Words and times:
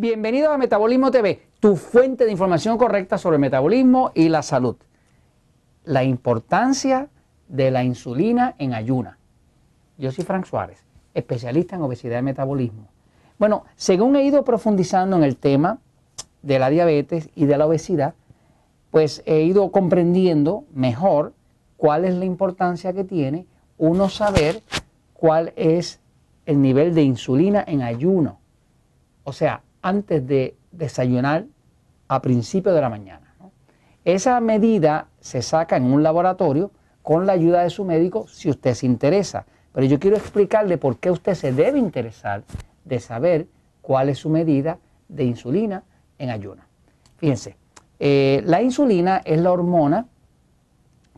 Bienvenido 0.00 0.50
a 0.50 0.56
Metabolismo 0.56 1.10
TV, 1.10 1.42
tu 1.60 1.76
fuente 1.76 2.24
de 2.24 2.30
información 2.30 2.78
correcta 2.78 3.18
sobre 3.18 3.34
el 3.34 3.40
metabolismo 3.42 4.12
y 4.14 4.30
la 4.30 4.40
salud. 4.40 4.76
La 5.84 6.04
importancia 6.04 7.10
de 7.48 7.70
la 7.70 7.84
insulina 7.84 8.54
en 8.56 8.72
ayuna. 8.72 9.18
Yo 9.98 10.10
soy 10.10 10.24
Frank 10.24 10.46
Suárez, 10.46 10.86
especialista 11.12 11.76
en 11.76 11.82
obesidad 11.82 12.18
y 12.18 12.22
metabolismo. 12.22 12.88
Bueno, 13.38 13.66
según 13.76 14.16
he 14.16 14.24
ido 14.24 14.42
profundizando 14.42 15.18
en 15.18 15.22
el 15.22 15.36
tema 15.36 15.80
de 16.40 16.58
la 16.58 16.70
diabetes 16.70 17.28
y 17.34 17.44
de 17.44 17.58
la 17.58 17.66
obesidad, 17.66 18.14
pues 18.90 19.22
he 19.26 19.42
ido 19.42 19.70
comprendiendo 19.70 20.64
mejor 20.72 21.34
cuál 21.76 22.06
es 22.06 22.14
la 22.14 22.24
importancia 22.24 22.94
que 22.94 23.04
tiene 23.04 23.44
uno 23.76 24.08
saber 24.08 24.62
cuál 25.12 25.52
es 25.56 26.00
el 26.46 26.62
nivel 26.62 26.94
de 26.94 27.02
insulina 27.02 27.62
en 27.66 27.82
ayuno. 27.82 28.38
O 29.24 29.34
sea, 29.34 29.62
antes 29.82 30.26
de 30.26 30.56
desayunar 30.72 31.46
a 32.08 32.22
principio 32.22 32.72
de 32.72 32.80
la 32.80 32.88
mañana. 32.88 33.34
Esa 34.04 34.40
medida 34.40 35.08
se 35.20 35.42
saca 35.42 35.76
en 35.76 35.84
un 35.84 36.02
laboratorio 36.02 36.70
con 37.02 37.26
la 37.26 37.32
ayuda 37.32 37.62
de 37.62 37.70
su 37.70 37.84
médico 37.84 38.26
si 38.28 38.48
usted 38.48 38.74
se 38.74 38.86
interesa. 38.86 39.46
Pero 39.72 39.86
yo 39.86 40.00
quiero 40.00 40.16
explicarle 40.16 40.78
por 40.78 40.98
qué 40.98 41.10
usted 41.10 41.34
se 41.34 41.52
debe 41.52 41.78
interesar 41.78 42.42
de 42.84 42.98
saber 42.98 43.46
cuál 43.82 44.08
es 44.08 44.18
su 44.18 44.28
medida 44.28 44.78
de 45.08 45.24
insulina 45.24 45.84
en 46.18 46.30
ayuno. 46.30 46.62
Fíjense, 47.18 47.56
eh, 47.98 48.42
la 48.46 48.62
insulina 48.62 49.20
es 49.24 49.40
la 49.40 49.52
hormona 49.52 50.06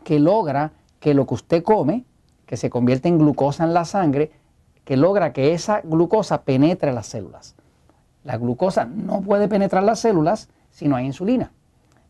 que 0.03 0.19
logra 0.19 0.73
que 0.99 1.13
lo 1.13 1.25
que 1.25 1.33
usted 1.33 1.63
come, 1.63 2.05
que 2.45 2.57
se 2.57 2.69
convierte 2.69 3.07
en 3.07 3.17
glucosa 3.17 3.63
en 3.63 3.73
la 3.73 3.85
sangre, 3.85 4.31
que 4.83 4.97
logra 4.97 5.33
que 5.33 5.53
esa 5.53 5.81
glucosa 5.81 6.43
penetre 6.43 6.91
las 6.91 7.07
células. 7.07 7.55
La 8.23 8.37
glucosa 8.37 8.85
no 8.85 9.21
puede 9.21 9.47
penetrar 9.47 9.83
las 9.83 9.99
células 9.99 10.49
si 10.69 10.87
no 10.87 10.95
hay 10.95 11.05
insulina. 11.05 11.51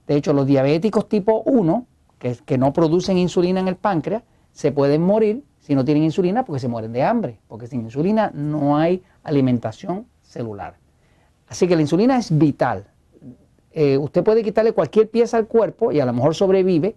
De 0.08 0.16
hecho, 0.16 0.34
los 0.34 0.46
diabéticos 0.46 1.08
tipo 1.08 1.42
1, 1.46 1.86
que, 2.20 2.58
no 2.58 2.74
producen 2.74 3.18
insulina 3.18 3.60
en 3.60 3.68
el 3.68 3.76
páncreas, 3.76 4.24
se 4.52 4.72
pueden 4.72 5.02
morir 5.02 5.44
si 5.60 5.76
no 5.76 5.84
tienen 5.84 6.04
insulina 6.04 6.46
porque 6.46 6.60
se 6.60 6.68
mueren 6.68 6.94
de 6.94 7.04
hambre, 7.04 7.40
porque 7.48 7.68
sin 7.68 7.82
insulina 7.82 8.32
no 8.34 8.78
hay 8.78 9.02
alimentación 9.24 10.06
celular. 10.22 10.76
Así 11.48 11.68
que 11.68 11.76
la 11.76 11.82
insulina 11.82 12.18
es 12.18 12.38
vital. 12.38 12.86
Eh, 13.72 13.98
usted 13.98 14.24
puede 14.24 14.44
quitarle 14.44 14.74
cualquier 14.74 15.10
pieza 15.10 15.38
al 15.38 15.48
cuerpo 15.48 15.92
y 15.92 16.00
a 16.00 16.06
lo 16.06 16.14
mejor 16.14 16.36
sobrevive. 16.36 16.96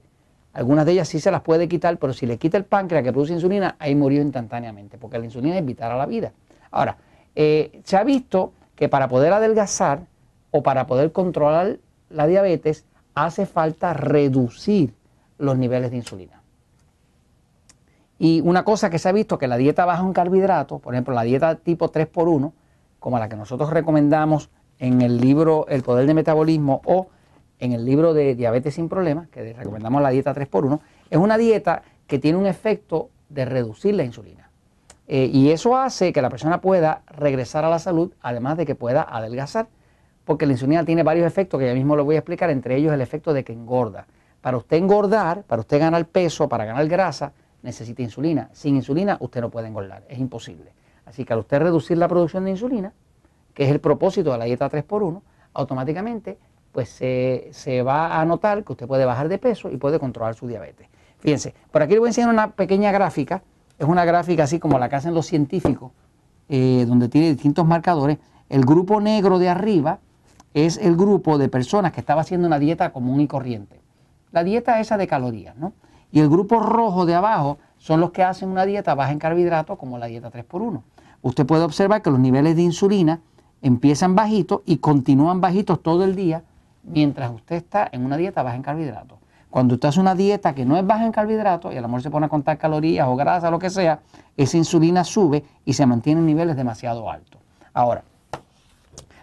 Algunas 0.52 0.86
de 0.86 0.92
ellas 0.92 1.08
sí 1.08 1.20
se 1.20 1.30
las 1.30 1.42
puede 1.42 1.68
quitar, 1.68 1.98
pero 1.98 2.12
si 2.12 2.26
le 2.26 2.38
quita 2.38 2.56
el 2.56 2.64
páncreas 2.64 3.04
que 3.04 3.12
produce 3.12 3.32
insulina, 3.32 3.76
ahí 3.78 3.94
murió 3.94 4.22
instantáneamente, 4.22 4.98
porque 4.98 5.18
la 5.18 5.24
insulina 5.24 5.58
es 5.58 5.64
vital 5.64 5.92
a 5.92 5.96
la 5.96 6.06
vida. 6.06 6.32
Ahora, 6.70 6.96
eh, 7.34 7.80
se 7.84 7.96
ha 7.96 8.04
visto 8.04 8.52
que 8.76 8.88
para 8.88 9.08
poder 9.08 9.32
adelgazar 9.32 10.06
o 10.50 10.62
para 10.62 10.86
poder 10.86 11.12
controlar 11.12 11.78
la 12.08 12.26
diabetes 12.26 12.84
hace 13.14 13.46
falta 13.46 13.94
reducir 13.94 14.94
los 15.38 15.58
niveles 15.58 15.90
de 15.90 15.96
insulina. 15.96 16.42
Y 18.18 18.40
una 18.42 18.64
cosa 18.64 18.88
que 18.88 18.98
se 18.98 19.08
ha 19.08 19.12
visto 19.12 19.38
que 19.38 19.48
la 19.48 19.56
dieta 19.56 19.84
baja 19.84 20.02
en 20.02 20.12
carbohidratos, 20.12 20.80
por 20.80 20.94
ejemplo, 20.94 21.14
la 21.14 21.22
dieta 21.22 21.56
tipo 21.56 21.90
3x1, 21.90 22.52
como 22.98 23.18
la 23.18 23.28
que 23.28 23.36
nosotros 23.36 23.70
recomendamos 23.70 24.50
en 24.78 25.02
el 25.02 25.18
libro 25.20 25.66
El 25.68 25.82
Poder 25.82 26.06
de 26.06 26.14
Metabolismo 26.14 26.80
o 26.84 27.08
en 27.58 27.72
el 27.72 27.84
libro 27.84 28.14
de 28.14 28.34
Diabetes 28.34 28.74
sin 28.74 28.88
Problemas, 28.88 29.28
que 29.28 29.52
recomendamos 29.52 30.02
la 30.02 30.10
dieta 30.10 30.34
3x1, 30.34 30.80
es 31.10 31.18
una 31.18 31.36
dieta 31.38 31.82
que 32.06 32.18
tiene 32.18 32.38
un 32.38 32.46
efecto 32.46 33.10
de 33.28 33.44
reducir 33.44 33.94
la 33.94 34.04
insulina. 34.04 34.45
Eh, 35.08 35.30
y 35.32 35.50
eso 35.50 35.76
hace 35.76 36.12
que 36.12 36.20
la 36.20 36.30
persona 36.30 36.60
pueda 36.60 37.02
regresar 37.06 37.64
a 37.64 37.70
la 37.70 37.78
salud, 37.78 38.12
además 38.20 38.56
de 38.56 38.66
que 38.66 38.74
pueda 38.74 39.02
adelgazar, 39.02 39.68
porque 40.24 40.46
la 40.46 40.52
insulina 40.52 40.84
tiene 40.84 41.04
varios 41.04 41.26
efectos 41.26 41.60
que 41.60 41.66
ya 41.66 41.74
mismo 41.74 41.94
lo 41.94 42.04
voy 42.04 42.16
a 42.16 42.18
explicar, 42.18 42.50
entre 42.50 42.76
ellos 42.76 42.92
el 42.92 43.00
efecto 43.00 43.32
de 43.32 43.44
que 43.44 43.52
engorda. 43.52 44.06
Para 44.40 44.56
usted 44.56 44.76
engordar, 44.76 45.44
para 45.44 45.60
usted 45.60 45.78
ganar 45.78 46.06
peso, 46.06 46.48
para 46.48 46.64
ganar 46.64 46.86
grasa, 46.88 47.32
necesita 47.62 48.02
insulina. 48.02 48.50
Sin 48.52 48.76
insulina 48.76 49.16
usted 49.20 49.40
no 49.40 49.50
puede 49.50 49.68
engordar, 49.68 50.04
es 50.08 50.18
imposible. 50.18 50.72
Así 51.04 51.24
que 51.24 51.32
al 51.32 51.38
usted 51.38 51.60
reducir 51.60 51.96
la 51.98 52.08
producción 52.08 52.44
de 52.44 52.50
insulina, 52.50 52.92
que 53.54 53.64
es 53.64 53.70
el 53.70 53.80
propósito 53.80 54.32
de 54.32 54.38
la 54.38 54.44
dieta 54.44 54.68
3x1, 54.68 55.22
automáticamente 55.54 56.38
pues 56.72 56.90
se, 56.90 57.48
se 57.52 57.82
va 57.82 58.20
a 58.20 58.24
notar 58.24 58.62
que 58.64 58.72
usted 58.72 58.86
puede 58.86 59.04
bajar 59.04 59.28
de 59.28 59.38
peso 59.38 59.70
y 59.70 59.78
puede 59.78 59.98
controlar 59.98 60.34
su 60.34 60.46
diabetes. 60.46 60.88
Fíjense, 61.20 61.54
por 61.70 61.82
aquí 61.82 61.94
le 61.94 62.00
voy 62.00 62.08
a 62.08 62.10
enseñar 62.10 62.28
una 62.28 62.50
pequeña 62.50 62.92
gráfica 62.92 63.42
es 63.78 63.86
una 63.86 64.04
gráfica 64.04 64.44
así 64.44 64.58
como 64.58 64.78
la 64.78 64.88
que 64.88 64.96
hacen 64.96 65.14
los 65.14 65.26
científicos, 65.26 65.92
eh, 66.48 66.84
donde 66.86 67.08
tiene 67.08 67.28
distintos 67.30 67.66
marcadores. 67.66 68.18
El 68.48 68.64
grupo 68.64 69.00
negro 69.00 69.38
de 69.38 69.48
arriba 69.48 69.98
es 70.54 70.78
el 70.78 70.96
grupo 70.96 71.38
de 71.38 71.48
personas 71.48 71.92
que 71.92 72.00
estaba 72.00 72.22
haciendo 72.22 72.46
una 72.46 72.58
dieta 72.58 72.92
común 72.92 73.20
y 73.20 73.26
corriente. 73.26 73.80
La 74.32 74.44
dieta 74.44 74.80
esa 74.80 74.96
de 74.96 75.06
calorías, 75.06 75.56
¿no? 75.56 75.72
Y 76.10 76.20
el 76.20 76.28
grupo 76.28 76.60
rojo 76.60 77.04
de 77.04 77.14
abajo 77.14 77.58
son 77.78 78.00
los 78.00 78.10
que 78.10 78.22
hacen 78.22 78.48
una 78.48 78.64
dieta 78.64 78.94
baja 78.94 79.12
en 79.12 79.18
carbohidratos, 79.18 79.78
como 79.78 79.98
la 79.98 80.06
dieta 80.06 80.30
3x1. 80.30 80.82
Usted 81.22 81.46
puede 81.46 81.64
observar 81.64 82.02
que 82.02 82.10
los 82.10 82.20
niveles 82.20 82.56
de 82.56 82.62
insulina 82.62 83.20
empiezan 83.60 84.14
bajitos 84.14 84.62
y 84.64 84.78
continúan 84.78 85.40
bajitos 85.40 85.82
todo 85.82 86.04
el 86.04 86.14
día 86.14 86.44
mientras 86.84 87.32
usted 87.32 87.56
está 87.56 87.88
en 87.90 88.04
una 88.04 88.16
dieta 88.16 88.42
baja 88.42 88.56
en 88.56 88.62
carbohidratos. 88.62 89.18
Cuando 89.50 89.74
usted 89.74 89.88
hace 89.88 90.00
una 90.00 90.14
dieta 90.14 90.54
que 90.54 90.64
no 90.64 90.76
es 90.76 90.86
baja 90.86 91.06
en 91.06 91.12
carbohidratos 91.12 91.72
y 91.72 91.76
a 91.76 91.80
lo 91.80 91.88
mejor 91.88 92.02
se 92.02 92.10
pone 92.10 92.26
a 92.26 92.28
contar 92.28 92.58
calorías 92.58 93.06
o 93.08 93.16
grasa, 93.16 93.50
lo 93.50 93.58
que 93.58 93.70
sea, 93.70 94.00
esa 94.36 94.56
insulina 94.56 95.04
sube 95.04 95.44
y 95.64 95.72
se 95.72 95.86
mantiene 95.86 96.20
en 96.20 96.26
niveles 96.26 96.56
demasiado 96.56 97.10
altos. 97.10 97.40
Ahora, 97.72 98.04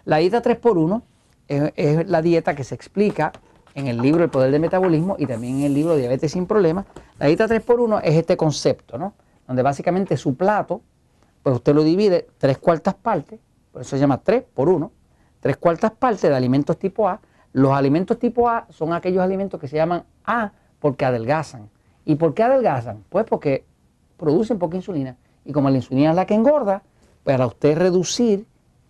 la 0.04 0.18
dieta 0.18 0.42
3x1 0.42 1.02
es, 1.48 2.08
la 2.08 2.22
dieta 2.22 2.54
que 2.54 2.64
se 2.64 2.74
explica 2.74 3.32
en 3.74 3.86
el 3.86 3.98
libro 3.98 4.24
El 4.24 4.30
Poder 4.30 4.50
del 4.50 4.60
Metabolismo 4.60 5.16
y 5.18 5.26
también 5.26 5.58
en 5.58 5.64
el 5.64 5.74
libro 5.74 5.96
Diabetes 5.96 6.32
sin 6.32 6.46
Problemas. 6.46 6.86
La 7.18 7.26
dieta 7.26 7.46
3x1 7.46 8.00
es 8.04 8.14
este 8.14 8.36
concepto, 8.36 8.98
¿no? 8.98 9.14
Donde 9.46 9.62
básicamente 9.62 10.16
su 10.16 10.36
plato, 10.36 10.80
pues 11.42 11.56
usted 11.56 11.74
lo 11.74 11.82
divide 11.82 12.28
tres 12.38 12.58
cuartas 12.58 12.94
partes, 12.94 13.40
por 13.72 13.82
eso 13.82 13.90
se 13.90 13.98
llama 13.98 14.18
3 14.18 14.44
por 14.54 14.68
1, 14.68 14.90
tres 15.40 15.56
cuartas 15.56 15.90
partes 15.90 16.22
de 16.22 16.34
alimentos 16.34 16.78
tipo 16.78 17.08
A. 17.08 17.20
Los 17.54 17.72
alimentos 17.72 18.18
tipo 18.18 18.48
A 18.48 18.66
son 18.70 18.92
aquellos 18.92 19.22
alimentos 19.22 19.60
que 19.60 19.68
se 19.68 19.76
llaman 19.76 20.02
A 20.26 20.50
porque 20.80 21.04
adelgazan. 21.04 21.70
¿Y 22.04 22.16
por 22.16 22.34
qué 22.34 22.42
adelgazan? 22.42 23.04
Pues 23.08 23.24
porque 23.24 23.64
producen 24.16 24.58
poca 24.58 24.76
insulina. 24.76 25.16
Y 25.44 25.52
como 25.52 25.70
la 25.70 25.76
insulina 25.76 26.10
es 26.10 26.16
la 26.16 26.26
que 26.26 26.34
engorda, 26.34 26.82
para 27.22 27.46
usted 27.46 27.78
reducir 27.78 28.44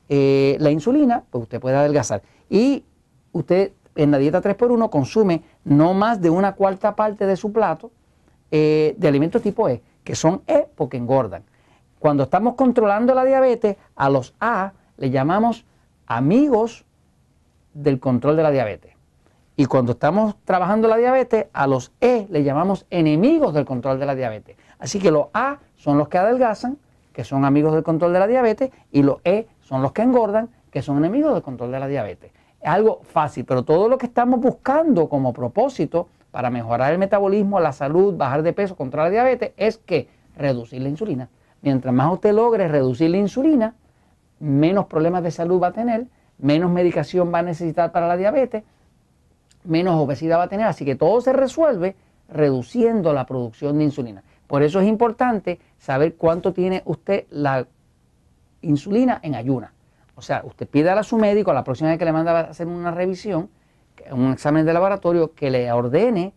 eh, 0.08 0.56
la 0.60 0.70
insulina, 0.70 1.24
pues 1.30 1.42
usted 1.42 1.60
puede 1.60 1.76
adelgazar. 1.76 2.22
Y 2.48 2.84
usted 3.32 3.72
en 3.96 4.10
la 4.10 4.16
dieta 4.16 4.40
3x1 4.40 4.88
consume 4.88 5.42
no 5.64 5.92
más 5.92 6.22
de 6.22 6.30
una 6.30 6.54
cuarta 6.54 6.96
parte 6.96 7.26
de 7.26 7.36
su 7.36 7.52
plato 7.52 7.90
eh, 8.50 8.94
de 8.96 9.08
alimentos 9.08 9.42
tipo 9.42 9.68
E, 9.68 9.82
que 10.02 10.14
son 10.14 10.40
E 10.46 10.66
porque 10.74 10.96
engordan. 10.96 11.42
Cuando 11.98 12.22
estamos 12.22 12.54
controlando 12.54 13.14
la 13.14 13.26
diabetes, 13.26 13.76
a 13.94 14.08
los 14.08 14.34
A 14.40 14.72
le 14.96 15.10
llamamos 15.10 15.66
amigos 16.06 16.86
del 17.74 18.00
control 18.00 18.36
de 18.36 18.42
la 18.42 18.50
diabetes. 18.50 18.94
Y 19.56 19.66
cuando 19.66 19.92
estamos 19.92 20.34
trabajando 20.44 20.88
la 20.88 20.96
diabetes, 20.96 21.46
a 21.52 21.66
los 21.66 21.92
E 22.00 22.26
le 22.30 22.42
llamamos 22.42 22.86
enemigos 22.90 23.54
del 23.54 23.64
control 23.64 24.00
de 24.00 24.06
la 24.06 24.14
diabetes. 24.14 24.56
Así 24.78 24.98
que 24.98 25.10
los 25.10 25.26
A 25.32 25.58
son 25.76 25.98
los 25.98 26.08
que 26.08 26.18
adelgazan, 26.18 26.78
que 27.12 27.22
son 27.22 27.44
amigos 27.44 27.72
del 27.74 27.84
control 27.84 28.12
de 28.12 28.18
la 28.18 28.26
diabetes, 28.26 28.70
y 28.90 29.02
los 29.02 29.18
E 29.24 29.46
son 29.60 29.82
los 29.82 29.92
que 29.92 30.02
engordan, 30.02 30.50
que 30.70 30.82
son 30.82 30.98
enemigos 30.98 31.34
del 31.34 31.42
control 31.42 31.70
de 31.70 31.78
la 31.78 31.86
diabetes. 31.86 32.32
Es 32.60 32.68
algo 32.68 33.00
fácil, 33.04 33.44
pero 33.44 33.62
todo 33.62 33.88
lo 33.88 33.98
que 33.98 34.06
estamos 34.06 34.40
buscando 34.40 35.08
como 35.08 35.32
propósito 35.32 36.08
para 36.32 36.50
mejorar 36.50 36.92
el 36.92 36.98
metabolismo, 36.98 37.60
la 37.60 37.72
salud, 37.72 38.16
bajar 38.16 38.42
de 38.42 38.52
peso, 38.52 38.74
contra 38.74 39.04
la 39.04 39.10
diabetes, 39.10 39.52
es 39.56 39.78
que 39.78 40.08
reducir 40.36 40.82
la 40.82 40.88
insulina. 40.88 41.28
Mientras 41.62 41.94
más 41.94 42.12
usted 42.12 42.32
logre 42.32 42.66
reducir 42.66 43.10
la 43.10 43.18
insulina, 43.18 43.74
menos 44.40 44.86
problemas 44.86 45.22
de 45.22 45.30
salud 45.30 45.62
va 45.62 45.68
a 45.68 45.72
tener, 45.72 46.08
menos 46.38 46.70
medicación 46.70 47.32
va 47.32 47.40
a 47.40 47.42
necesitar 47.42 47.92
para 47.92 48.08
la 48.08 48.16
diabetes 48.16 48.64
menos 49.64 49.98
obesidad 50.00 50.38
va 50.38 50.44
a 50.44 50.48
tener. 50.48 50.66
Así 50.66 50.84
que 50.84 50.94
todo 50.94 51.20
se 51.20 51.32
resuelve 51.32 51.96
reduciendo 52.28 53.12
la 53.12 53.26
producción 53.26 53.78
de 53.78 53.84
insulina. 53.84 54.22
Por 54.46 54.62
eso 54.62 54.80
es 54.80 54.86
importante 54.86 55.58
saber 55.78 56.14
cuánto 56.14 56.52
tiene 56.52 56.82
usted 56.84 57.24
la 57.30 57.66
insulina 58.62 59.20
en 59.22 59.34
ayuna. 59.34 59.72
O 60.14 60.22
sea, 60.22 60.42
usted 60.44 60.68
pide 60.68 60.90
a 60.90 61.02
su 61.02 61.18
médico, 61.18 61.52
la 61.52 61.64
próxima 61.64 61.90
vez 61.90 61.98
que 61.98 62.04
le 62.04 62.12
manda 62.12 62.38
a 62.38 62.40
hacer 62.42 62.66
una 62.66 62.92
revisión, 62.92 63.50
un 64.10 64.32
examen 64.32 64.64
de 64.64 64.72
laboratorio, 64.72 65.34
que 65.34 65.50
le 65.50 65.70
ordene 65.72 66.32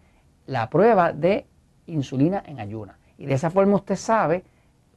la 0.48 0.70
prueba 0.70 1.14
de 1.14 1.46
insulina 1.86 2.42
en 2.46 2.60
ayuna. 2.60 2.98
Y 3.18 3.26
de 3.26 3.34
esa 3.34 3.50
forma 3.50 3.76
usted 3.76 3.96
sabe, 3.96 4.44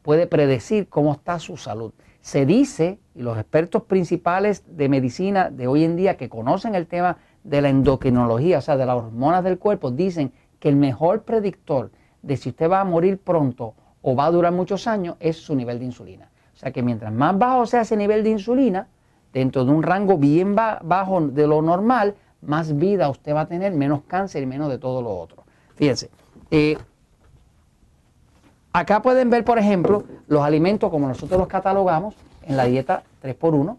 puede 0.02 0.26
predecir 0.26 0.88
cómo 0.88 1.12
está 1.12 1.38
su 1.38 1.56
salud. 1.56 1.92
Se 2.20 2.46
dice, 2.46 2.98
y 3.14 3.22
los 3.22 3.38
expertos 3.38 3.84
principales 3.84 4.64
de 4.66 4.88
medicina 4.88 5.50
de 5.50 5.66
hoy 5.66 5.84
en 5.84 5.96
día 5.96 6.16
que 6.16 6.28
conocen 6.28 6.74
el 6.74 6.86
tema 6.86 7.18
de 7.44 7.62
la 7.62 7.70
endocrinología, 7.70 8.58
o 8.58 8.60
sea, 8.60 8.76
de 8.76 8.86
las 8.86 8.96
hormonas 8.96 9.42
del 9.42 9.58
cuerpo, 9.58 9.90
dicen 9.90 10.32
que 10.58 10.68
el 10.68 10.76
mejor 10.76 11.22
predictor 11.22 11.90
de 12.22 12.36
si 12.36 12.50
usted 12.50 12.70
va 12.70 12.80
a 12.80 12.84
morir 12.84 13.18
pronto 13.18 13.74
o 14.02 14.14
va 14.14 14.26
a 14.26 14.30
durar 14.30 14.52
muchos 14.52 14.86
años 14.86 15.16
es 15.20 15.36
su 15.36 15.54
nivel 15.54 15.78
de 15.78 15.86
insulina. 15.86 16.30
O 16.54 16.56
sea 16.56 16.72
que 16.72 16.82
mientras 16.82 17.12
más 17.12 17.38
bajo 17.38 17.64
sea 17.64 17.82
ese 17.82 17.96
nivel 17.96 18.22
de 18.22 18.30
insulina, 18.30 18.88
dentro 19.32 19.64
de 19.64 19.70
un 19.70 19.82
rango 19.82 20.18
bien 20.18 20.54
bajo 20.54 21.20
de 21.20 21.46
lo 21.46 21.62
normal, 21.62 22.14
más 22.42 22.76
vida 22.76 23.08
usted 23.08 23.34
va 23.34 23.42
a 23.42 23.48
tener, 23.48 23.72
menos 23.72 24.02
cáncer 24.06 24.42
y 24.42 24.46
menos 24.46 24.68
de 24.70 24.78
todo 24.78 25.00
lo 25.02 25.16
otro. 25.16 25.44
Fíjense, 25.74 26.10
eh, 26.50 26.76
acá 28.72 29.02
pueden 29.02 29.30
ver, 29.30 29.44
por 29.44 29.58
ejemplo, 29.58 30.04
los 30.28 30.42
alimentos 30.42 30.90
como 30.90 31.08
nosotros 31.08 31.38
los 31.38 31.48
catalogamos 31.48 32.14
en 32.42 32.56
la 32.56 32.64
dieta 32.64 33.02
3x1, 33.22 33.76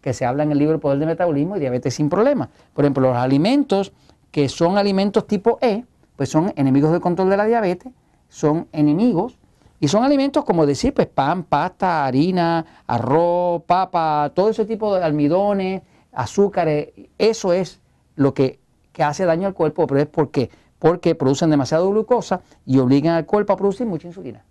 que 0.00 0.12
se 0.12 0.24
habla 0.24 0.42
en 0.42 0.52
el 0.52 0.58
libro 0.58 0.74
El 0.74 0.80
Poder 0.80 0.98
del 0.98 1.08
Metabolismo 1.08 1.56
y 1.56 1.60
Diabetes 1.60 1.94
sin 1.94 2.08
Problemas. 2.08 2.48
Por 2.72 2.84
ejemplo, 2.84 3.08
los 3.08 3.16
alimentos 3.16 3.92
que 4.30 4.48
son 4.48 4.78
alimentos 4.78 5.26
tipo 5.26 5.58
E, 5.60 5.84
pues 6.16 6.28
son 6.28 6.52
enemigos 6.56 6.92
del 6.92 7.00
control 7.00 7.30
de 7.30 7.36
la 7.36 7.46
diabetes, 7.46 7.92
son 8.28 8.68
enemigos 8.72 9.38
y 9.80 9.88
son 9.88 10.04
alimentos 10.04 10.44
como 10.44 10.66
decir, 10.66 10.92
pues 10.92 11.06
pan, 11.06 11.44
pasta, 11.44 12.04
harina, 12.04 12.64
arroz, 12.86 13.62
papa, 13.62 14.32
todo 14.34 14.50
ese 14.50 14.64
tipo 14.64 14.94
de 14.94 15.04
almidones, 15.04 15.82
azúcares, 16.12 16.88
eso 17.18 17.52
es 17.52 17.80
lo 18.16 18.34
que, 18.34 18.58
hace 18.98 19.24
daño 19.24 19.46
al 19.46 19.54
cuerpo, 19.54 19.86
pero 19.86 20.00
es 20.00 20.08
porque, 20.08 20.50
porque 20.78 21.14
producen 21.14 21.50
demasiado 21.50 21.90
glucosa 21.90 22.40
y 22.64 22.78
obligan 22.78 23.14
al 23.14 23.26
cuerpo 23.26 23.52
a 23.52 23.56
producir 23.56 23.86
mucha 23.86 24.06
insulina. 24.06 24.44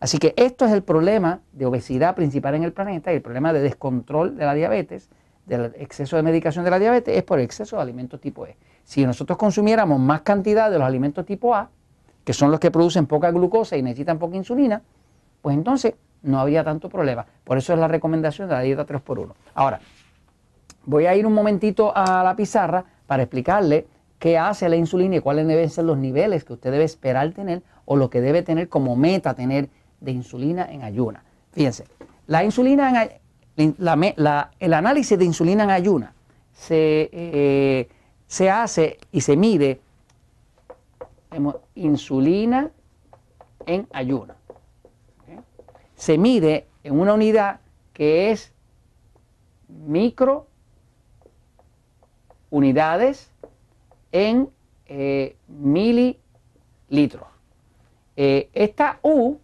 Así 0.00 0.18
que 0.18 0.32
esto 0.36 0.64
es 0.64 0.72
el 0.72 0.82
problema 0.82 1.40
de 1.52 1.66
obesidad 1.66 2.14
principal 2.14 2.54
en 2.54 2.64
el 2.64 2.72
planeta 2.72 3.12
y 3.12 3.16
el 3.16 3.22
problema 3.22 3.52
de 3.52 3.60
descontrol 3.60 4.36
de 4.36 4.46
la 4.46 4.54
diabetes, 4.54 5.10
del 5.44 5.72
exceso 5.76 6.16
de 6.16 6.22
medicación 6.22 6.64
de 6.64 6.70
la 6.70 6.78
diabetes, 6.78 7.16
es 7.16 7.22
por 7.22 7.38
exceso 7.38 7.76
de 7.76 7.82
alimentos 7.82 8.20
tipo 8.20 8.46
E. 8.46 8.56
Si 8.84 9.04
nosotros 9.04 9.36
consumiéramos 9.36 10.00
más 10.00 10.22
cantidad 10.22 10.70
de 10.70 10.78
los 10.78 10.86
alimentos 10.86 11.26
tipo 11.26 11.54
A, 11.54 11.68
que 12.24 12.32
son 12.32 12.50
los 12.50 12.60
que 12.60 12.70
producen 12.70 13.06
poca 13.06 13.30
glucosa 13.30 13.76
y 13.76 13.82
necesitan 13.82 14.18
poca 14.18 14.36
insulina, 14.36 14.82
pues 15.42 15.54
entonces 15.56 15.94
no 16.22 16.38
habría 16.38 16.64
tanto 16.64 16.88
problema. 16.88 17.26
Por 17.44 17.58
eso 17.58 17.72
es 17.72 17.78
la 17.78 17.88
recomendación 17.88 18.48
de 18.48 18.54
la 18.54 18.60
dieta 18.60 18.86
3x1. 18.86 19.32
Ahora, 19.54 19.80
voy 20.84 21.06
a 21.06 21.14
ir 21.14 21.26
un 21.26 21.34
momentito 21.34 21.92
a 21.94 22.22
la 22.22 22.36
pizarra 22.36 22.84
para 23.06 23.22
explicarle 23.22 23.86
qué 24.20 24.38
hace 24.38 24.68
la 24.68 24.76
insulina 24.76 25.16
y 25.16 25.20
cuáles 25.20 25.48
deben 25.48 25.70
ser 25.70 25.86
los 25.86 25.98
niveles 25.98 26.44
que 26.44 26.52
usted 26.52 26.70
debe 26.70 26.84
esperar 26.84 27.32
tener 27.32 27.62
o 27.86 27.96
lo 27.96 28.10
que 28.10 28.20
debe 28.20 28.42
tener 28.42 28.68
como 28.68 28.94
meta 28.94 29.34
tener 29.34 29.70
de 30.00 30.12
insulina 30.12 30.70
en 30.70 30.82
ayuna. 30.82 31.24
Fíjense, 31.52 31.86
la 32.26 32.44
insulina 32.44 33.08
el 33.56 34.74
análisis 34.74 35.18
de 35.18 35.24
insulina 35.24 35.64
en 35.64 35.70
ayuna 35.70 36.14
se, 36.52 37.08
eh, 37.12 37.88
se 38.26 38.50
hace 38.50 38.98
y 39.10 39.22
se 39.22 39.36
mide 39.36 39.80
insulina 41.74 42.70
en 43.64 43.88
ayuno. 43.90 44.34
Se 45.96 46.18
mide 46.18 46.66
en 46.84 47.00
una 47.00 47.14
unidad 47.14 47.60
que 47.94 48.30
es 48.30 48.52
micro 49.68 50.46
unidades 52.50 53.30
en 54.12 54.48
eh, 54.86 55.36
mililitros. 55.46 57.28
Eh, 58.16 58.48
esta 58.52 58.98
U 59.02 59.36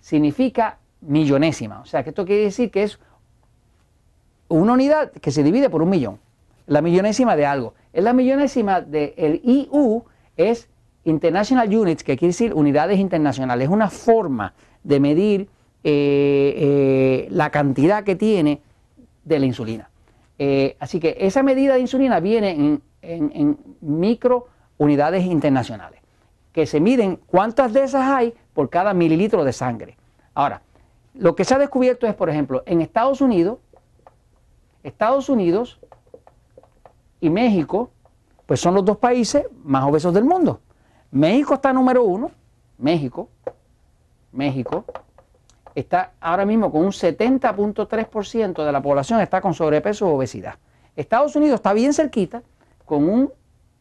significa 0.00 0.78
millonésima, 1.02 1.80
o 1.80 1.84
sea 1.84 2.02
que 2.02 2.10
esto 2.10 2.24
quiere 2.24 2.44
decir 2.44 2.70
que 2.70 2.84
es 2.84 2.98
una 4.48 4.72
unidad 4.72 5.12
que 5.12 5.30
se 5.30 5.42
divide 5.42 5.68
por 5.68 5.82
un 5.82 5.90
millón, 5.90 6.18
la 6.66 6.80
millonésima 6.80 7.36
de 7.36 7.46
algo. 7.46 7.74
Es 7.92 8.02
la 8.02 8.12
millonésima 8.12 8.80
del 8.80 9.40
IU 9.44 10.04
es 10.36 10.68
International 11.04 11.68
Units, 11.68 12.02
que 12.02 12.16
quiere 12.16 12.30
decir 12.30 12.54
unidades 12.54 12.98
internacionales, 12.98 13.66
es 13.68 13.72
una 13.72 13.90
forma 13.90 14.54
de 14.82 15.00
medir 15.00 15.48
eh, 15.84 17.28
la 17.30 17.50
cantidad 17.50 18.04
que 18.04 18.16
tiene 18.16 18.62
de 19.24 19.38
la 19.38 19.46
insulina. 19.46 19.90
Así 20.80 20.98
que 20.98 21.16
esa 21.20 21.42
medida 21.42 21.74
de 21.74 21.80
insulina 21.80 22.20
viene 22.20 22.50
en, 22.50 22.82
en, 23.06 23.58
micro 23.80 24.48
unidades 24.78 25.24
internacionales, 25.24 26.00
que 26.52 26.66
se 26.66 26.80
miden 26.80 27.16
cuántas 27.26 27.72
de 27.72 27.84
esas 27.84 28.08
hay 28.08 28.34
por 28.52 28.70
cada 28.70 28.94
mililitro 28.94 29.44
de 29.44 29.52
sangre. 29.52 29.96
Ahora, 30.34 30.62
lo 31.14 31.34
que 31.36 31.44
se 31.44 31.54
ha 31.54 31.58
descubierto 31.58 32.06
es, 32.06 32.14
por 32.14 32.30
ejemplo, 32.30 32.62
en 32.66 32.80
Estados 32.80 33.20
Unidos, 33.20 33.58
Estados 34.82 35.28
Unidos 35.28 35.78
y 37.20 37.30
México, 37.30 37.90
pues 38.46 38.60
son 38.60 38.74
los 38.74 38.84
dos 38.84 38.98
países 38.98 39.46
más 39.62 39.84
obesos 39.84 40.12
del 40.12 40.24
mundo. 40.24 40.60
México 41.10 41.54
está 41.54 41.72
número 41.72 42.02
uno, 42.02 42.30
México, 42.78 43.28
México, 44.32 44.84
está 45.74 46.12
ahora 46.20 46.44
mismo 46.44 46.70
con 46.70 46.82
un 46.82 46.90
70.3% 46.90 48.64
de 48.64 48.72
la 48.72 48.82
población 48.82 49.20
está 49.20 49.40
con 49.40 49.54
sobrepeso 49.54 50.06
o 50.06 50.16
obesidad. 50.16 50.56
Estados 50.96 51.34
Unidos 51.36 51.56
está 51.56 51.72
bien 51.72 51.92
cerquita, 51.92 52.42
con 52.84 53.08
un 53.08 53.32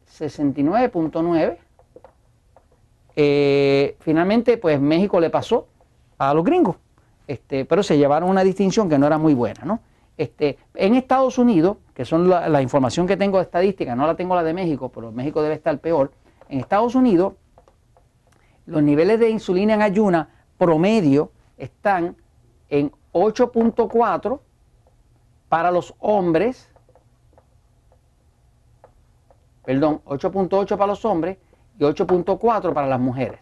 69.9%. 0.08 1.58
Eh, 3.16 3.96
finalmente, 4.00 4.58
pues 4.58 4.80
México 4.80 5.20
le 5.20 5.30
pasó 5.30 5.68
a 6.18 6.34
los 6.34 6.44
gringos, 6.44 6.78
este, 7.28 7.66
pero 7.66 7.84
se 7.84 7.98
llevaron 7.98 8.30
una 8.30 8.44
distinción 8.44 8.90
que 8.90 8.98
no 8.98 9.06
era 9.06 9.18
muy 9.18 9.36
buena, 9.36 9.64
¿no? 9.66 9.82
Este, 10.18 10.58
en 10.74 10.96
Estados 10.96 11.38
Unidos, 11.38 11.78
que 11.94 12.06
son 12.06 12.30
la, 12.30 12.50
la 12.50 12.62
información 12.62 13.06
que 13.06 13.18
tengo 13.18 13.38
de 13.38 13.44
estadística, 13.44 13.96
no 13.96 14.08
la 14.08 14.16
tengo 14.16 14.36
la 14.36 14.44
de 14.44 14.54
México, 14.54 14.90
pero 14.90 15.12
México 15.12 15.42
debe 15.42 15.56
estar 15.56 15.78
peor, 15.80 16.12
en 16.50 16.60
Estados 16.60 16.96
Unidos, 16.96 17.34
los 18.66 18.82
niveles 18.82 19.20
de 19.20 19.30
insulina 19.30 19.74
en 19.74 19.82
ayuna 19.82 20.30
promedio 20.58 21.32
están 21.58 22.16
en 22.70 22.92
8.4 23.12 24.40
para 25.50 25.72
los 25.72 25.94
hombres, 26.00 26.70
perdón, 29.66 30.02
8.8 30.06 30.78
para 30.78 30.88
los 30.88 31.06
hombres 31.06 31.38
y 31.80 31.84
8.4 31.84 32.74
para 32.74 32.88
las 32.88 33.00
mujeres. 33.00 33.40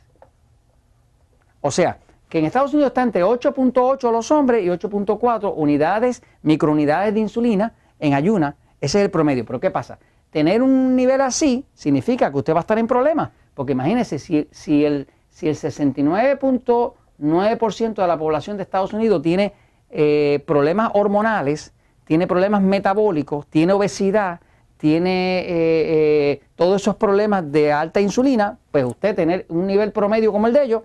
O 1.61 1.71
sea, 1.71 1.99
que 2.29 2.39
en 2.39 2.45
Estados 2.45 2.73
Unidos 2.73 2.89
está 2.89 3.03
entre 3.03 3.23
8.8 3.23 4.11
los 4.11 4.31
hombres 4.31 4.63
y 4.63 4.67
8.4 4.67 5.53
unidades, 5.55 6.23
microunidades 6.41 7.13
de 7.13 7.19
insulina 7.19 7.73
en 7.99 8.13
ayuna. 8.13 8.55
Ese 8.79 8.99
es 8.99 9.05
el 9.05 9.11
promedio. 9.11 9.45
Pero 9.45 9.59
¿qué 9.59 9.69
pasa? 9.69 9.99
tener 10.31 10.63
un 10.63 10.95
nivel 10.95 11.21
así 11.21 11.65
significa 11.73 12.31
que 12.31 12.37
usted 12.37 12.53
va 12.53 12.59
a 12.59 12.61
estar 12.61 12.79
en 12.79 12.87
problemas, 12.87 13.31
porque 13.53 13.73
imagínese 13.73 14.17
si, 14.17 14.47
el 14.85 15.09
69.9% 15.35 17.93
de 17.93 18.07
la 18.07 18.17
población 18.17 18.55
de 18.57 18.63
Estados 18.63 18.93
Unidos 18.93 19.21
tiene 19.21 19.53
eh, 19.91 20.43
problemas 20.47 20.89
hormonales, 20.93 21.73
tiene 22.05 22.25
problemas 22.27 22.61
metabólicos, 22.61 23.45
tiene 23.47 23.73
obesidad, 23.73 24.39
tiene 24.81 25.41
eh, 25.41 25.45
eh, 25.47 26.41
todos 26.55 26.81
esos 26.81 26.95
problemas 26.95 27.51
de 27.51 27.71
alta 27.71 28.01
insulina, 28.01 28.57
pues 28.71 28.83
usted 28.83 29.15
tener 29.15 29.45
un 29.47 29.67
nivel 29.67 29.91
promedio 29.91 30.31
como 30.31 30.47
el 30.47 30.53
de 30.53 30.63
ellos 30.63 30.81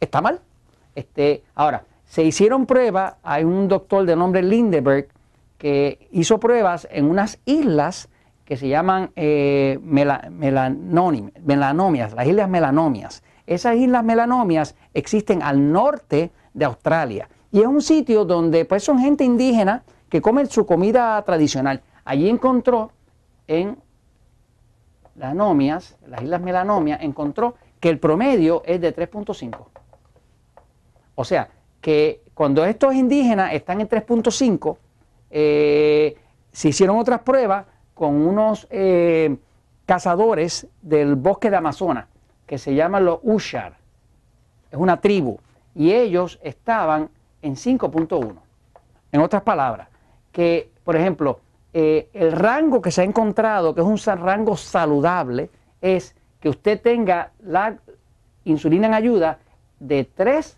está 0.00 0.22
mal. 0.22 0.40
Este, 0.94 1.42
ahora, 1.54 1.84
se 2.06 2.24
hicieron 2.24 2.64
pruebas, 2.64 3.16
hay 3.22 3.44
un 3.44 3.68
doctor 3.68 4.06
de 4.06 4.16
nombre 4.16 4.42
Lindeberg 4.42 5.08
que 5.58 6.08
hizo 6.10 6.40
pruebas 6.40 6.88
en 6.90 7.04
unas 7.04 7.38
islas 7.44 8.08
que 8.46 8.56
se 8.56 8.68
llaman 8.68 9.10
eh, 9.14 9.78
melanomias, 9.82 12.14
las 12.14 12.26
islas 12.26 12.48
melanomias. 12.48 13.22
Esas 13.46 13.76
islas 13.76 14.04
melanomias 14.04 14.74
existen 14.94 15.42
al 15.42 15.70
norte 15.70 16.30
de 16.54 16.64
Australia 16.64 17.28
y 17.52 17.60
es 17.60 17.66
un 17.66 17.82
sitio 17.82 18.24
donde 18.24 18.64
pues 18.64 18.82
son 18.82 19.00
gente 19.00 19.22
indígena 19.22 19.82
que 20.08 20.22
come 20.22 20.46
su 20.46 20.64
comida 20.64 21.20
tradicional. 21.26 21.82
Allí 22.06 22.30
encontró 22.30 22.90
en 23.46 23.78
las 25.16 25.34
nomias, 25.34 25.96
las 26.06 26.22
islas 26.22 26.40
melanomias, 26.40 27.00
encontró 27.02 27.54
que 27.80 27.88
el 27.88 27.98
promedio 27.98 28.62
es 28.64 28.80
de 28.80 28.94
3.5. 28.94 29.58
O 31.14 31.24
sea, 31.24 31.48
que 31.80 32.22
cuando 32.34 32.64
estos 32.64 32.94
indígenas 32.94 33.52
están 33.52 33.80
en 33.80 33.88
3.5, 33.88 34.76
eh, 35.30 36.16
se 36.50 36.68
hicieron 36.68 36.98
otras 36.98 37.20
pruebas 37.20 37.66
con 37.94 38.14
unos 38.14 38.66
eh, 38.70 39.36
cazadores 39.86 40.66
del 40.82 41.14
bosque 41.14 41.50
de 41.50 41.56
Amazonas 41.56 42.06
que 42.46 42.58
se 42.58 42.74
llaman 42.74 43.04
los 43.04 43.20
Ushar. 43.22 43.74
Es 44.70 44.78
una 44.78 45.00
tribu. 45.00 45.38
Y 45.74 45.92
ellos 45.92 46.38
estaban 46.42 47.10
en 47.42 47.54
5.1. 47.56 48.34
En 49.12 49.20
otras 49.20 49.42
palabras, 49.42 49.88
que, 50.32 50.70
por 50.84 50.96
ejemplo, 50.96 51.40
eh, 51.76 52.08
el 52.12 52.30
rango 52.30 52.80
que 52.80 52.92
se 52.92 53.00
ha 53.00 53.04
encontrado, 53.04 53.74
que 53.74 53.80
es 53.80 53.86
un 53.86 53.98
rango 53.98 54.56
saludable, 54.56 55.50
es 55.80 56.14
que 56.38 56.48
usted 56.48 56.80
tenga 56.80 57.32
la 57.42 57.76
insulina 58.44 58.86
en 58.86 58.94
ayuda 58.94 59.40
de 59.80 60.04
3 60.04 60.56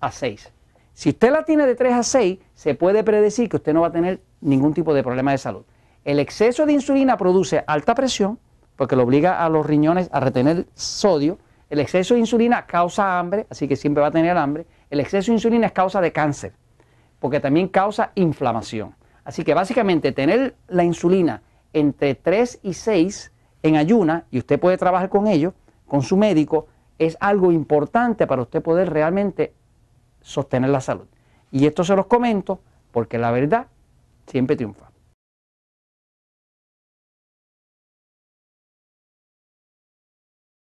a 0.00 0.10
6. 0.10 0.50
Si 0.94 1.10
usted 1.10 1.30
la 1.32 1.44
tiene 1.44 1.66
de 1.66 1.74
3 1.74 1.92
a 1.92 2.02
6, 2.02 2.38
se 2.54 2.74
puede 2.74 3.04
predecir 3.04 3.50
que 3.50 3.56
usted 3.56 3.74
no 3.74 3.82
va 3.82 3.88
a 3.88 3.92
tener 3.92 4.22
ningún 4.40 4.72
tipo 4.72 4.94
de 4.94 5.02
problema 5.02 5.32
de 5.32 5.38
salud. 5.38 5.64
El 6.02 6.18
exceso 6.18 6.64
de 6.64 6.72
insulina 6.72 7.18
produce 7.18 7.62
alta 7.66 7.94
presión, 7.94 8.38
porque 8.76 8.96
lo 8.96 9.02
obliga 9.02 9.44
a 9.44 9.50
los 9.50 9.66
riñones 9.66 10.08
a 10.12 10.20
retener 10.20 10.66
sodio. 10.72 11.38
El 11.68 11.78
exceso 11.78 12.14
de 12.14 12.20
insulina 12.20 12.64
causa 12.64 13.18
hambre, 13.18 13.46
así 13.50 13.68
que 13.68 13.76
siempre 13.76 14.00
va 14.00 14.06
a 14.06 14.12
tener 14.12 14.34
hambre. 14.38 14.66
El 14.88 15.00
exceso 15.00 15.30
de 15.30 15.34
insulina 15.34 15.66
es 15.66 15.72
causa 15.72 16.00
de 16.00 16.10
cáncer, 16.10 16.54
porque 17.18 17.38
también 17.38 17.68
causa 17.68 18.12
inflamación. 18.14 18.94
Así 19.28 19.44
que 19.44 19.52
básicamente 19.52 20.12
tener 20.12 20.54
la 20.68 20.84
insulina 20.84 21.42
entre 21.74 22.14
3 22.14 22.60
y 22.62 22.72
6 22.72 23.30
en 23.62 23.76
ayuna, 23.76 24.24
y 24.30 24.38
usted 24.38 24.58
puede 24.58 24.78
trabajar 24.78 25.10
con 25.10 25.26
ello, 25.26 25.52
con 25.86 26.00
su 26.00 26.16
médico, 26.16 26.66
es 26.98 27.14
algo 27.20 27.52
importante 27.52 28.26
para 28.26 28.40
usted 28.40 28.62
poder 28.62 28.90
realmente 28.90 29.52
sostener 30.22 30.70
la 30.70 30.80
salud. 30.80 31.04
Y 31.50 31.66
esto 31.66 31.84
se 31.84 31.94
los 31.94 32.06
comento 32.06 32.60
porque 32.90 33.18
la 33.18 33.30
verdad 33.30 33.66
siempre 34.26 34.56
triunfa. 34.56 34.87